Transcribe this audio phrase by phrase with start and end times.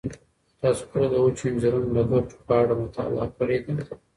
[0.61, 3.73] تاسو کله د وچو انځرونو د ګټو په اړه مطالعه کړې ده؟